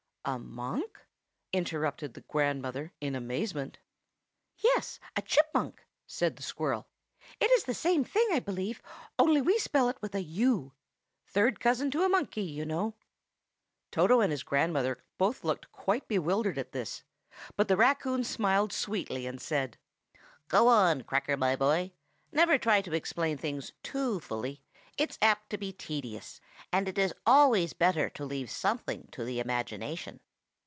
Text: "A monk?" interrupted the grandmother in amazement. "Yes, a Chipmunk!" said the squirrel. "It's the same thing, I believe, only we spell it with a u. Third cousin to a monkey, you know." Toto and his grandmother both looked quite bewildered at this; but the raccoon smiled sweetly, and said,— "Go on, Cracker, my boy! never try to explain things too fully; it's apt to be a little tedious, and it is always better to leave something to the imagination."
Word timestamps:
"A 0.23 0.37
monk?" 0.37 0.99
interrupted 1.51 2.13
the 2.13 2.21
grandmother 2.21 2.93
in 3.01 3.15
amazement. 3.15 3.79
"Yes, 4.59 4.99
a 5.15 5.23
Chipmunk!" 5.23 5.83
said 6.05 6.35
the 6.35 6.43
squirrel. 6.43 6.85
"It's 7.39 7.63
the 7.63 7.73
same 7.73 8.03
thing, 8.03 8.27
I 8.31 8.37
believe, 8.37 8.83
only 9.17 9.41
we 9.41 9.57
spell 9.57 9.89
it 9.89 9.97
with 9.99 10.13
a 10.13 10.21
u. 10.21 10.73
Third 11.25 11.59
cousin 11.59 11.89
to 11.89 12.03
a 12.03 12.07
monkey, 12.07 12.43
you 12.43 12.67
know." 12.67 12.93
Toto 13.89 14.21
and 14.21 14.29
his 14.31 14.43
grandmother 14.43 15.03
both 15.17 15.43
looked 15.43 15.71
quite 15.71 16.07
bewildered 16.07 16.59
at 16.59 16.71
this; 16.71 17.01
but 17.57 17.67
the 17.67 17.75
raccoon 17.75 18.23
smiled 18.23 18.71
sweetly, 18.71 19.25
and 19.25 19.41
said,— 19.41 19.75
"Go 20.49 20.67
on, 20.67 21.01
Cracker, 21.01 21.35
my 21.35 21.55
boy! 21.55 21.93
never 22.31 22.59
try 22.59 22.83
to 22.83 22.93
explain 22.93 23.39
things 23.39 23.71
too 23.81 24.19
fully; 24.19 24.61
it's 24.97 25.17
apt 25.21 25.49
to 25.49 25.57
be 25.57 25.67
a 25.67 25.67
little 25.69 25.79
tedious, 25.85 26.41
and 26.71 26.87
it 26.87 26.97
is 26.97 27.13
always 27.25 27.71
better 27.73 28.09
to 28.09 28.25
leave 28.25 28.51
something 28.51 29.07
to 29.11 29.23
the 29.23 29.39
imagination." 29.39 30.19